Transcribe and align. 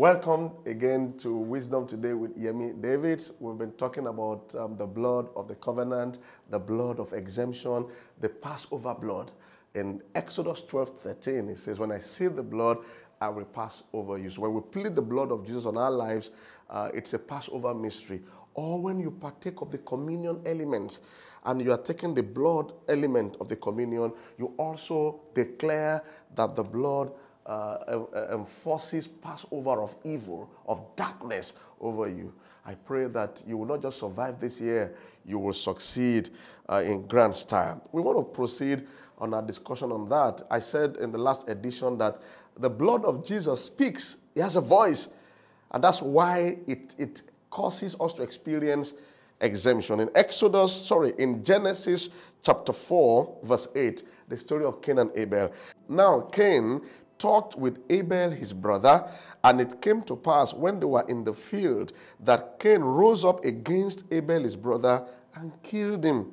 Welcome 0.00 0.52
again 0.64 1.12
to 1.18 1.36
Wisdom 1.36 1.86
Today 1.86 2.14
with 2.14 2.34
Yemi 2.34 2.80
David. 2.80 3.22
We've 3.38 3.58
been 3.58 3.72
talking 3.72 4.06
about 4.06 4.54
um, 4.54 4.74
the 4.78 4.86
blood 4.86 5.28
of 5.36 5.46
the 5.46 5.56
covenant, 5.56 6.20
the 6.48 6.58
blood 6.58 6.98
of 6.98 7.12
exemption, 7.12 7.84
the 8.18 8.30
Passover 8.30 8.94
blood. 8.94 9.30
In 9.74 10.00
Exodus 10.14 10.62
12 10.62 11.00
13, 11.00 11.50
it 11.50 11.58
says, 11.58 11.78
When 11.78 11.92
I 11.92 11.98
see 11.98 12.28
the 12.28 12.42
blood, 12.42 12.78
I 13.20 13.28
will 13.28 13.44
pass 13.44 13.82
over 13.92 14.16
you. 14.16 14.30
So 14.30 14.40
when 14.40 14.54
we 14.54 14.62
plead 14.62 14.96
the 14.96 15.02
blood 15.02 15.30
of 15.30 15.44
Jesus 15.46 15.66
on 15.66 15.76
our 15.76 15.90
lives, 15.90 16.30
uh, 16.70 16.88
it's 16.94 17.12
a 17.12 17.18
Passover 17.18 17.74
mystery. 17.74 18.22
Or 18.54 18.80
when 18.80 19.00
you 19.00 19.10
partake 19.10 19.60
of 19.60 19.70
the 19.70 19.78
communion 19.78 20.40
elements 20.46 21.02
and 21.44 21.60
you 21.60 21.72
are 21.72 21.82
taking 21.82 22.14
the 22.14 22.22
blood 22.22 22.72
element 22.88 23.36
of 23.38 23.48
the 23.48 23.56
communion, 23.56 24.14
you 24.38 24.54
also 24.56 25.20
declare 25.34 26.02
that 26.36 26.56
the 26.56 26.62
blood 26.62 27.12
uh, 27.50 28.04
enforces 28.32 29.08
Passover 29.08 29.82
of 29.82 29.96
evil, 30.04 30.48
of 30.66 30.84
darkness 30.94 31.54
over 31.80 32.08
you. 32.08 32.32
I 32.64 32.74
pray 32.74 33.06
that 33.08 33.42
you 33.44 33.56
will 33.56 33.66
not 33.66 33.82
just 33.82 33.98
survive 33.98 34.38
this 34.38 34.60
year, 34.60 34.94
you 35.24 35.38
will 35.38 35.52
succeed 35.52 36.30
uh, 36.68 36.82
in 36.84 37.06
grand 37.08 37.34
style. 37.34 37.82
We 37.90 38.02
want 38.02 38.18
to 38.18 38.22
proceed 38.22 38.86
on 39.18 39.34
our 39.34 39.42
discussion 39.42 39.90
on 39.90 40.08
that. 40.10 40.42
I 40.50 40.60
said 40.60 40.96
in 40.98 41.10
the 41.10 41.18
last 41.18 41.48
edition 41.48 41.98
that 41.98 42.20
the 42.56 42.70
blood 42.70 43.04
of 43.04 43.26
Jesus 43.26 43.64
speaks, 43.64 44.16
He 44.34 44.40
has 44.40 44.54
a 44.54 44.60
voice, 44.60 45.08
and 45.72 45.82
that's 45.82 46.00
why 46.00 46.58
it, 46.68 46.94
it 46.98 47.22
causes 47.50 47.96
us 47.98 48.12
to 48.14 48.22
experience 48.22 48.94
exemption. 49.40 49.98
In 49.98 50.10
Exodus, 50.14 50.72
sorry, 50.72 51.14
in 51.18 51.42
Genesis 51.42 52.10
chapter 52.42 52.72
4, 52.72 53.38
verse 53.42 53.66
8, 53.74 54.04
the 54.28 54.36
story 54.36 54.64
of 54.64 54.80
Cain 54.82 54.98
and 54.98 55.10
Abel. 55.16 55.50
Now, 55.88 56.20
Cain 56.32 56.82
talked 57.20 57.54
with 57.56 57.78
Abel 57.90 58.30
his 58.30 58.52
brother, 58.52 59.08
and 59.44 59.60
it 59.60 59.80
came 59.80 60.02
to 60.02 60.16
pass 60.16 60.52
when 60.52 60.80
they 60.80 60.86
were 60.86 61.06
in 61.08 61.22
the 61.22 61.34
field 61.34 61.92
that 62.20 62.58
Cain 62.58 62.80
rose 62.80 63.24
up 63.24 63.44
against 63.44 64.02
Abel 64.10 64.42
his 64.42 64.56
brother 64.56 65.06
and 65.36 65.52
killed 65.62 66.02
him. 66.02 66.32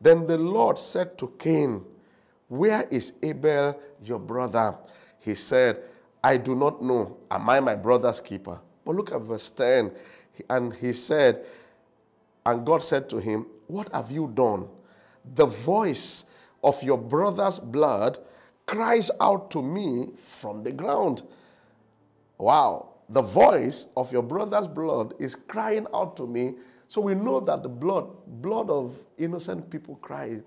Then 0.00 0.26
the 0.26 0.36
Lord 0.36 0.76
said 0.76 1.16
to 1.18 1.32
Cain, 1.38 1.82
Where 2.48 2.82
is 2.90 3.14
Abel 3.22 3.80
your 4.02 4.18
brother? 4.18 4.76
He 5.20 5.34
said, 5.34 5.82
I 6.22 6.36
do 6.36 6.54
not 6.54 6.82
know. 6.82 7.16
Am 7.30 7.48
I 7.48 7.60
my 7.60 7.76
brother's 7.76 8.20
keeper? 8.20 8.60
But 8.84 8.96
look 8.96 9.12
at 9.12 9.20
verse 9.20 9.48
10. 9.50 9.92
And 10.50 10.74
he 10.74 10.92
said, 10.92 11.46
And 12.44 12.66
God 12.66 12.82
said 12.82 13.08
to 13.10 13.18
him, 13.18 13.46
What 13.68 13.92
have 13.92 14.10
you 14.10 14.30
done? 14.34 14.68
The 15.34 15.46
voice 15.46 16.24
of 16.62 16.82
your 16.82 16.98
brother's 16.98 17.58
blood 17.58 18.18
cries 18.66 19.10
out 19.20 19.50
to 19.52 19.62
me 19.62 20.08
from 20.18 20.62
the 20.62 20.72
ground. 20.72 21.22
Wow, 22.38 22.88
the 23.08 23.22
voice 23.22 23.86
of 23.96 24.12
your 24.12 24.22
brother's 24.22 24.66
blood 24.66 25.14
is 25.18 25.34
crying 25.34 25.86
out 25.94 26.16
to 26.16 26.26
me. 26.26 26.54
So 26.88 27.00
we 27.00 27.14
know 27.14 27.40
that 27.40 27.62
the 27.62 27.68
blood, 27.68 28.08
blood 28.42 28.68
of 28.68 28.96
innocent 29.18 29.70
people 29.70 29.96
cry, 29.96 30.40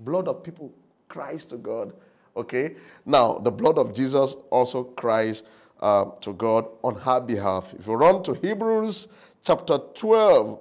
blood 0.00 0.28
of 0.28 0.42
people 0.42 0.72
cries 1.08 1.44
to 1.46 1.56
God. 1.56 1.92
Okay? 2.36 2.76
Now, 3.04 3.38
the 3.38 3.50
blood 3.50 3.78
of 3.78 3.94
Jesus 3.94 4.36
also 4.50 4.84
cries 4.84 5.42
uh, 5.80 6.06
to 6.20 6.32
God 6.34 6.66
on 6.82 6.94
her 6.96 7.20
behalf. 7.20 7.74
If 7.78 7.86
you 7.86 7.94
run 7.94 8.22
to 8.24 8.34
Hebrews 8.34 9.08
chapter 9.44 9.78
12, 9.94 10.60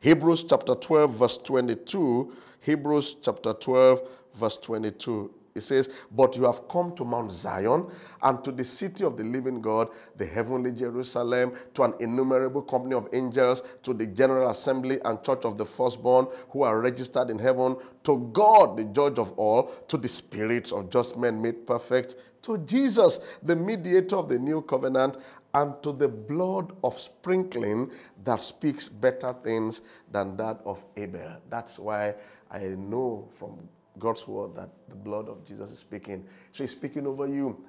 Hebrews 0.00 0.44
chapter 0.44 0.74
12, 0.74 1.14
verse 1.14 1.38
22, 1.38 2.32
Hebrews 2.60 3.16
chapter 3.22 3.52
12, 3.52 4.02
verse 4.34 4.56
22. 4.58 5.34
He 5.58 5.60
says, 5.60 5.88
But 6.12 6.36
you 6.36 6.44
have 6.44 6.68
come 6.68 6.94
to 6.94 7.04
Mount 7.04 7.32
Zion 7.32 7.90
and 8.22 8.44
to 8.44 8.52
the 8.52 8.62
city 8.62 9.02
of 9.02 9.16
the 9.16 9.24
living 9.24 9.60
God, 9.60 9.88
the 10.16 10.24
heavenly 10.24 10.70
Jerusalem, 10.70 11.52
to 11.74 11.82
an 11.82 11.94
innumerable 11.98 12.62
company 12.62 12.94
of 12.94 13.08
angels, 13.12 13.64
to 13.82 13.92
the 13.92 14.06
general 14.06 14.50
assembly 14.50 15.00
and 15.04 15.22
church 15.24 15.44
of 15.44 15.58
the 15.58 15.66
firstborn 15.66 16.28
who 16.50 16.62
are 16.62 16.80
registered 16.80 17.28
in 17.28 17.38
heaven, 17.40 17.76
to 18.04 18.30
God, 18.32 18.76
the 18.76 18.84
judge 18.84 19.18
of 19.18 19.32
all, 19.32 19.64
to 19.88 19.96
the 19.96 20.08
spirits 20.08 20.70
of 20.70 20.90
just 20.90 21.16
men 21.16 21.42
made 21.42 21.66
perfect, 21.66 22.14
to 22.42 22.58
Jesus, 22.58 23.18
the 23.42 23.56
mediator 23.56 24.16
of 24.16 24.28
the 24.28 24.38
new 24.38 24.62
covenant, 24.62 25.16
and 25.54 25.74
to 25.82 25.92
the 25.92 26.08
blood 26.08 26.72
of 26.84 26.96
sprinkling 26.96 27.90
that 28.22 28.40
speaks 28.40 28.88
better 28.88 29.34
things 29.42 29.80
than 30.12 30.36
that 30.36 30.60
of 30.64 30.84
Abel. 30.96 31.36
That's 31.50 31.78
why 31.78 32.14
I 32.50 32.60
know 32.60 33.28
from 33.32 33.58
God's 33.98 34.26
word 34.26 34.54
that 34.56 34.70
the 34.88 34.94
blood 34.94 35.28
of 35.28 35.44
Jesus 35.44 35.70
is 35.70 35.78
speaking. 35.78 36.24
So 36.52 36.64
he's 36.64 36.70
speaking 36.72 37.06
over 37.06 37.26
you. 37.26 37.64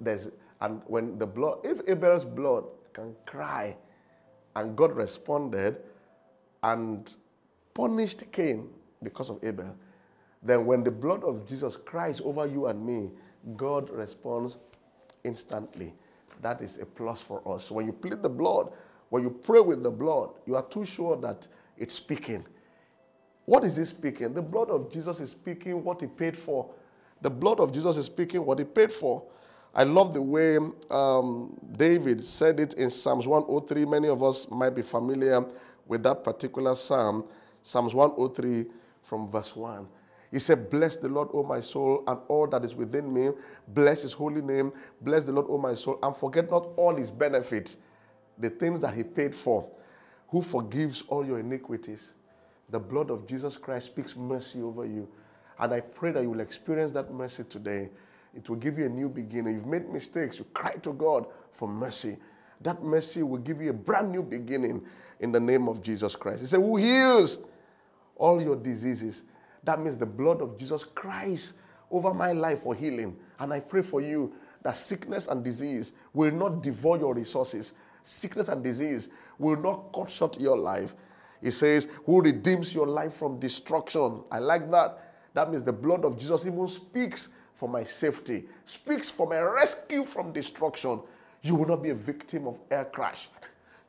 There's 0.00 0.30
and 0.60 0.80
when 0.86 1.18
the 1.18 1.26
blood, 1.26 1.58
if 1.64 1.80
Abel's 1.88 2.24
blood 2.24 2.64
can 2.92 3.14
cry, 3.26 3.76
and 4.54 4.74
God 4.74 4.92
responded 4.96 5.76
and 6.62 7.12
punished 7.74 8.24
Cain 8.32 8.70
because 9.02 9.28
of 9.28 9.38
Abel, 9.44 9.76
then 10.42 10.64
when 10.64 10.82
the 10.82 10.90
blood 10.90 11.24
of 11.24 11.46
Jesus 11.46 11.76
cries 11.76 12.20
over 12.22 12.46
you 12.46 12.66
and 12.66 12.84
me, 12.84 13.10
God 13.56 13.90
responds 13.90 14.58
instantly. 15.24 15.92
That 16.40 16.60
is 16.62 16.78
a 16.78 16.86
plus 16.86 17.22
for 17.22 17.42
us. 17.46 17.66
So 17.66 17.74
when 17.74 17.86
you 17.86 17.92
plead 17.92 18.22
the 18.22 18.30
blood, 18.30 18.72
when 19.10 19.22
you 19.22 19.30
pray 19.30 19.60
with 19.60 19.82
the 19.82 19.90
blood, 19.90 20.30
you 20.46 20.56
are 20.56 20.64
too 20.64 20.84
sure 20.84 21.16
that 21.18 21.46
it's 21.76 21.94
speaking. 21.94 22.44
What 23.46 23.64
is 23.64 23.76
he 23.76 23.84
speaking? 23.84 24.34
The 24.34 24.42
blood 24.42 24.70
of 24.70 24.90
Jesus 24.90 25.20
is 25.20 25.30
speaking 25.30 25.82
what 25.82 26.00
he 26.00 26.08
paid 26.08 26.36
for. 26.36 26.68
The 27.22 27.30
blood 27.30 27.60
of 27.60 27.72
Jesus 27.72 27.96
is 27.96 28.06
speaking 28.06 28.44
what 28.44 28.58
he 28.58 28.64
paid 28.64 28.92
for. 28.92 29.22
I 29.72 29.84
love 29.84 30.14
the 30.14 30.22
way 30.22 30.58
um, 30.90 31.56
David 31.76 32.24
said 32.24 32.58
it 32.58 32.74
in 32.74 32.90
Psalms 32.90 33.26
103. 33.26 33.84
Many 33.84 34.08
of 34.08 34.22
us 34.22 34.50
might 34.50 34.70
be 34.70 34.82
familiar 34.82 35.44
with 35.86 36.02
that 36.02 36.24
particular 36.24 36.74
psalm, 36.74 37.24
Psalms 37.62 37.94
103 37.94 38.66
from 39.02 39.28
verse 39.28 39.54
1. 39.54 39.86
He 40.32 40.40
said, 40.40 40.68
Bless 40.68 40.96
the 40.96 41.08
Lord, 41.08 41.28
O 41.32 41.44
my 41.44 41.60
soul, 41.60 42.02
and 42.08 42.18
all 42.26 42.48
that 42.48 42.64
is 42.64 42.74
within 42.74 43.12
me. 43.14 43.30
Bless 43.68 44.02
his 44.02 44.12
holy 44.12 44.42
name. 44.42 44.72
Bless 45.02 45.24
the 45.24 45.32
Lord, 45.32 45.46
O 45.48 45.56
my 45.56 45.74
soul, 45.74 46.00
and 46.02 46.16
forget 46.16 46.50
not 46.50 46.70
all 46.76 46.96
his 46.96 47.12
benefits, 47.12 47.76
the 48.38 48.50
things 48.50 48.80
that 48.80 48.92
he 48.92 49.04
paid 49.04 49.34
for, 49.34 49.68
who 50.28 50.42
forgives 50.42 51.04
all 51.06 51.24
your 51.24 51.38
iniquities 51.38 52.15
the 52.70 52.80
blood 52.80 53.10
of 53.10 53.26
Jesus 53.26 53.56
Christ 53.56 53.86
speaks 53.86 54.16
mercy 54.16 54.60
over 54.60 54.84
you. 54.84 55.08
And 55.58 55.72
I 55.72 55.80
pray 55.80 56.12
that 56.12 56.22
you 56.22 56.30
will 56.30 56.40
experience 56.40 56.92
that 56.92 57.12
mercy 57.12 57.44
today. 57.44 57.90
It 58.34 58.48
will 58.48 58.56
give 58.56 58.78
you 58.78 58.86
a 58.86 58.88
new 58.88 59.08
beginning. 59.08 59.54
You've 59.54 59.66
made 59.66 59.88
mistakes. 59.88 60.38
You 60.38 60.44
cry 60.52 60.74
to 60.82 60.92
God 60.92 61.26
for 61.52 61.68
mercy. 61.68 62.18
That 62.60 62.82
mercy 62.82 63.22
will 63.22 63.38
give 63.38 63.60
you 63.62 63.70
a 63.70 63.74
brand 63.74 64.12
new 64.12 64.22
beginning 64.22 64.84
in 65.20 65.32
the 65.32 65.40
name 65.40 65.68
of 65.68 65.82
Jesus 65.82 66.16
Christ. 66.16 66.40
He 66.40 66.46
said, 66.46 66.60
Who 66.60 66.76
heals 66.76 67.38
all 68.16 68.42
your 68.42 68.56
diseases? 68.56 69.24
That 69.64 69.80
means 69.80 69.96
the 69.96 70.06
blood 70.06 70.42
of 70.42 70.58
Jesus 70.58 70.84
Christ 70.84 71.54
over 71.90 72.12
my 72.12 72.32
life 72.32 72.60
for 72.60 72.74
healing. 72.74 73.16
And 73.38 73.52
I 73.52 73.60
pray 73.60 73.82
for 73.82 74.00
you 74.00 74.34
that 74.62 74.76
sickness 74.76 75.26
and 75.28 75.44
disease 75.44 75.92
will 76.12 76.32
not 76.32 76.62
devour 76.62 76.98
your 76.98 77.14
resources. 77.14 77.72
Sickness 78.02 78.48
and 78.48 78.62
disease 78.62 79.08
will 79.38 79.56
not 79.56 79.92
cut 79.94 80.10
short 80.10 80.40
your 80.40 80.58
life. 80.58 80.94
He 81.42 81.50
says, 81.50 81.88
Who 82.04 82.20
redeems 82.20 82.74
your 82.74 82.86
life 82.86 83.14
from 83.14 83.38
destruction. 83.38 84.22
I 84.30 84.38
like 84.38 84.70
that. 84.70 85.14
That 85.34 85.50
means 85.50 85.62
the 85.62 85.72
blood 85.72 86.04
of 86.04 86.18
Jesus 86.18 86.46
even 86.46 86.66
speaks 86.66 87.28
for 87.54 87.68
my 87.68 87.84
safety, 87.84 88.44
speaks 88.64 89.10
for 89.10 89.26
my 89.26 89.38
rescue 89.40 90.04
from 90.04 90.32
destruction. 90.32 91.00
You 91.42 91.54
will 91.54 91.66
not 91.66 91.82
be 91.82 91.90
a 91.90 91.94
victim 91.94 92.46
of 92.46 92.58
air 92.70 92.84
crash. 92.86 93.28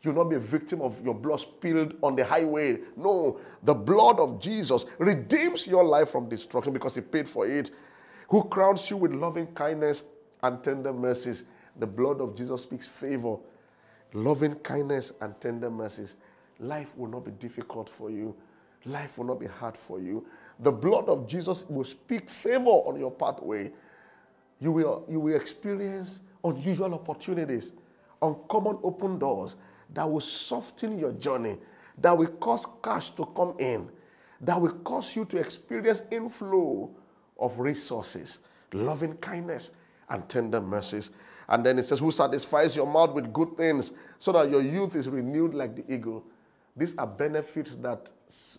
You 0.01 0.11
will 0.11 0.23
not 0.23 0.29
be 0.29 0.35
a 0.35 0.39
victim 0.39 0.81
of 0.81 1.03
your 1.03 1.15
blood 1.15 1.39
spilled 1.39 1.95
on 2.03 2.15
the 2.15 2.23
highway. 2.23 2.79
No, 2.95 3.39
the 3.63 3.73
blood 3.73 4.19
of 4.19 4.39
Jesus 4.39 4.85
redeems 4.99 5.65
your 5.67 5.83
life 5.83 6.09
from 6.09 6.29
destruction 6.29 6.73
because 6.73 6.95
He 6.95 7.01
paid 7.01 7.27
for 7.27 7.47
it. 7.47 7.71
Who 8.29 8.43
crowns 8.43 8.89
you 8.89 8.97
with 8.97 9.13
loving 9.13 9.47
kindness 9.47 10.03
and 10.43 10.63
tender 10.63 10.93
mercies. 10.93 11.43
The 11.79 11.87
blood 11.87 12.21
of 12.21 12.35
Jesus 12.35 12.63
speaks 12.63 12.85
favor, 12.85 13.37
loving 14.13 14.55
kindness, 14.55 15.13
and 15.21 15.39
tender 15.39 15.69
mercies 15.69 16.15
life 16.59 16.95
will 16.97 17.09
not 17.09 17.25
be 17.25 17.31
difficult 17.31 17.89
for 17.89 18.09
you. 18.09 18.35
Life 18.85 19.17
will 19.17 19.25
not 19.25 19.39
be 19.39 19.47
hard 19.47 19.75
for 19.75 19.99
you. 19.99 20.25
The 20.59 20.71
blood 20.71 21.09
of 21.09 21.27
Jesus 21.27 21.65
will 21.67 21.83
speak 21.83 22.29
favor 22.29 22.69
on 22.69 22.99
your 22.99 23.11
pathway. 23.11 23.71
You 24.59 24.71
will, 24.71 25.05
you 25.09 25.19
will 25.19 25.35
experience 25.35 26.21
unusual 26.43 26.93
opportunities, 26.93 27.73
uncommon 28.21 28.77
open 28.83 29.19
doors 29.19 29.55
that 29.93 30.09
will 30.09 30.21
soften 30.21 30.97
your 30.97 31.11
journey, 31.13 31.57
that 31.99 32.17
will 32.17 32.27
cause 32.27 32.65
cash 32.83 33.09
to 33.11 33.25
come 33.35 33.55
in, 33.59 33.89
that 34.41 34.59
will 34.59 34.73
cause 34.79 35.15
you 35.15 35.25
to 35.25 35.37
experience 35.37 36.03
inflow 36.11 36.89
of 37.39 37.59
resources, 37.59 38.39
loving 38.73 39.15
kindness, 39.17 39.71
and 40.09 40.27
tender 40.29 40.61
mercies. 40.61 41.11
And 41.49 41.65
then 41.65 41.79
it 41.79 41.83
says, 41.83 41.99
Who 41.99 42.11
satisfies 42.11 42.75
your 42.75 42.87
mouth 42.87 43.13
with 43.13 43.31
good 43.33 43.57
things 43.57 43.91
so 44.19 44.31
that 44.33 44.49
your 44.49 44.61
youth 44.61 44.95
is 44.95 45.09
renewed 45.09 45.53
like 45.53 45.75
the 45.75 45.93
eagle. 45.93 46.23
These 46.77 46.95
are 46.97 47.07
benefits 47.07 47.75
that 47.77 48.11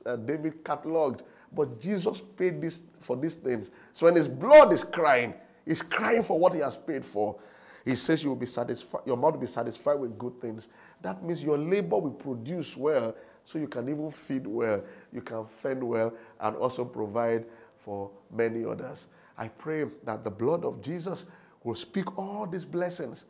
uh, 0.05 0.17
David 0.17 0.65
cataloged, 0.65 1.21
but 1.53 1.81
Jesus 1.81 2.21
paid 2.37 2.61
this 2.61 2.83
for 3.01 3.17
these 3.17 3.37
things. 3.37 3.71
So 3.93 4.07
when 4.07 4.17
his 4.17 4.27
blood 4.27 4.73
is 4.73 4.83
crying, 4.83 5.35
he's 5.65 5.83
crying 5.83 6.23
for 6.23 6.39
what 6.39 6.53
he 6.53 6.61
has 6.61 6.77
paid 6.77 7.05
for. 7.05 7.39
He 7.85 7.95
says 7.95 8.23
you 8.23 8.31
will 8.31 8.37
be 8.37 8.47
satisfied, 8.47 9.03
your 9.07 9.17
mouth 9.17 9.35
will 9.35 9.41
be 9.41 9.47
satisfied 9.47 9.99
with 10.01 10.19
good 10.19 10.41
things. 10.41 10.69
That 11.01 11.23
means 11.23 11.43
your 11.43 11.57
labor 11.57 11.97
will 11.97 12.11
produce 12.11 12.77
well, 12.77 13.15
so 13.45 13.59
you 13.59 13.69
can 13.69 13.89
even 13.89 14.11
feed 14.11 14.47
well, 14.47 14.83
you 15.13 15.23
can 15.23 15.47
fend 15.63 15.83
well, 15.83 16.13
and 16.41 16.57
also 16.57 16.85
provide 16.85 17.47
for 17.79 18.11
many 18.31 18.65
others. 18.65 19.07
I 19.39 19.49
pray 19.49 19.87
that 20.05 20.25
the 20.25 20.31
blood 20.31 20.65
of 20.65 20.83
Jesus 20.83 21.25
will 21.63 21.77
speak 21.77 22.19
all 22.19 22.47
these 22.47 22.65
blessings 22.65 23.27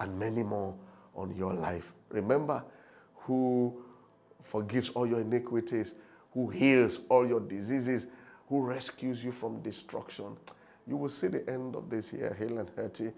and 0.00 0.18
many 0.18 0.42
more 0.42 0.74
on 1.14 1.36
your 1.36 1.52
life. 1.52 1.92
Remember 2.08 2.64
who 3.14 3.84
forgives 4.42 4.88
all 4.90 5.06
your 5.06 5.20
iniquities, 5.20 5.94
who 6.32 6.48
heals 6.48 7.00
all 7.08 7.26
your 7.26 7.40
diseases, 7.40 8.06
who 8.48 8.60
rescues 8.60 9.22
you 9.24 9.32
from 9.32 9.60
destruction. 9.62 10.36
You 10.86 10.96
will 10.96 11.08
see 11.08 11.28
the 11.28 11.48
end 11.48 11.76
of 11.76 11.88
this 11.90 12.12
year, 12.12 12.34
hale 12.38 12.58
and 12.58 12.70
hearty. 12.76 13.12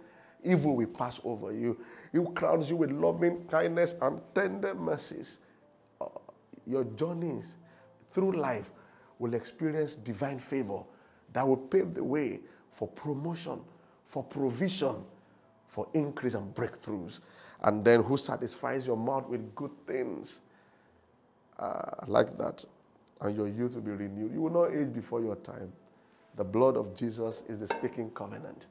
Evil 0.45 0.77
will 0.77 0.87
pass 0.87 1.21
over 1.25 1.53
you. 1.53 1.79
He 2.13 2.19
crowns 2.35 2.69
you 2.69 2.77
with 2.77 2.91
loving 2.91 3.45
kindness 3.47 3.95
and 4.03 4.21
tender 4.35 4.75
mercies. 4.75 5.39
Uh, 6.01 6.07
your 6.67 6.85
journeys 6.85 7.57
through 8.13 8.33
life 8.33 8.71
will 9.19 9.35
experience 9.35 9.95
divine 9.95 10.39
favor 10.39 10.83
that 11.33 11.47
will 11.47 11.57
pave 11.57 11.95
the 11.95 12.05
way 12.05 12.41
for 12.71 12.89
promotion, 12.89 13.61
for 14.05 14.23
provision, 14.23 14.97
for 15.67 15.87
increase 15.95 16.35
and 16.35 16.55
breakthroughs. 16.55 17.21
And 17.63 17.85
then 17.85 18.03
who 18.03 18.17
satisfies 18.17 18.87
your 18.87 18.97
mouth 18.97 19.29
with 19.29 19.55
good 19.55 19.71
things. 19.87 20.41
Uh, 21.63 21.93
like 22.09 22.37
that. 22.37 22.65
And 23.21 23.37
your 23.37 23.47
youth 23.47 23.77
will 23.77 23.83
be 23.83 23.93
renewed. 23.93 24.33
You 24.35 24.43
will 24.43 24.51
not 24.51 24.75
age 24.75 24.93
before 24.93 25.21
your 25.21 25.37
time. 25.37 25.73
The 26.35 26.43
blood 26.43 26.77
of 26.77 26.93
Jesus 26.97 27.45
is 27.49 27.61
the 27.61 27.69
speaking 27.69 28.11
covenant. 28.11 28.67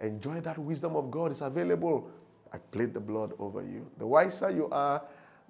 Enjoy 0.00 0.40
that 0.40 0.58
wisdom 0.58 0.96
of 0.96 1.08
God. 1.12 1.30
It's 1.30 1.42
available. 1.42 2.10
I 2.52 2.58
plead 2.58 2.94
the 2.94 3.00
blood 3.00 3.32
over 3.38 3.62
you. 3.62 3.88
The 3.98 4.08
wiser 4.08 4.50
you 4.50 4.68
are, 4.70 5.02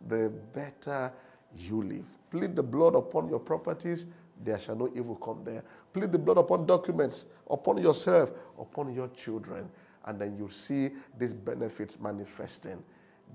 the 0.06 0.30
better 0.52 1.10
you 1.56 1.82
live. 1.82 2.06
Plead 2.30 2.54
the 2.54 2.62
blood 2.62 2.94
upon 2.94 3.30
your 3.30 3.40
properties, 3.40 4.06
there 4.44 4.58
shall 4.58 4.76
no 4.76 4.90
evil 4.94 5.16
come 5.16 5.42
there. 5.44 5.62
Plead 5.94 6.12
the 6.12 6.18
blood 6.18 6.36
upon 6.36 6.66
documents, 6.66 7.24
upon 7.50 7.78
yourself, 7.78 8.32
upon 8.60 8.92
your 8.92 9.08
children, 9.08 9.70
and 10.04 10.20
then 10.20 10.36
you 10.36 10.50
see 10.50 10.90
these 11.16 11.32
benefits 11.32 11.98
manifesting. 11.98 12.84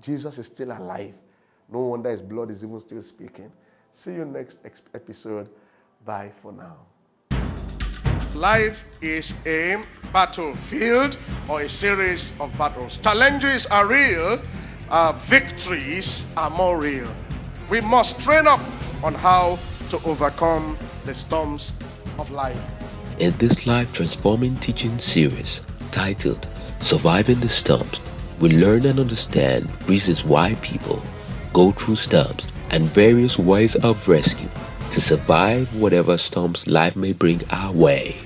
Jesus 0.00 0.38
is 0.38 0.46
still 0.46 0.70
alive. 0.70 1.14
No 1.72 1.80
wonder 1.80 2.10
his 2.10 2.20
blood 2.20 2.50
is 2.50 2.62
even 2.62 2.78
still 2.80 3.02
speaking. 3.02 3.50
See 3.94 4.12
you 4.12 4.26
next 4.26 4.58
episode. 4.94 5.48
Bye 6.04 6.30
for 6.42 6.52
now. 6.52 6.76
Life 8.34 8.84
is 9.00 9.34
a 9.46 9.82
battlefield 10.12 11.16
or 11.48 11.62
a 11.62 11.68
series 11.68 12.38
of 12.40 12.56
battles. 12.58 12.98
Challenges 12.98 13.64
are 13.66 13.86
real, 13.86 14.38
uh, 14.90 15.12
victories 15.12 16.26
are 16.36 16.50
more 16.50 16.78
real. 16.78 17.10
We 17.70 17.80
must 17.80 18.20
train 18.20 18.46
up 18.46 18.60
on 19.02 19.14
how 19.14 19.58
to 19.88 19.96
overcome 20.04 20.76
the 21.06 21.14
storms 21.14 21.72
of 22.18 22.30
life. 22.30 22.60
In 23.18 23.32
this 23.38 23.66
life 23.66 23.90
transforming 23.94 24.56
teaching 24.56 24.98
series 24.98 25.62
titled 25.90 26.46
Surviving 26.80 27.40
the 27.40 27.48
Storms, 27.48 28.00
we 28.40 28.50
learn 28.50 28.84
and 28.84 28.98
understand 29.00 29.68
reasons 29.88 30.22
why 30.22 30.54
people 30.60 31.02
go 31.52 31.72
through 31.72 31.96
storms 31.96 32.46
and 32.70 32.84
various 32.90 33.36
ways 33.38 33.74
of 33.76 34.08
rescue 34.08 34.48
to 34.90 35.00
survive 35.00 35.74
whatever 35.74 36.18
storms 36.18 36.66
life 36.66 36.96
may 36.96 37.12
bring 37.12 37.40
our 37.50 37.72
way. 37.72 38.16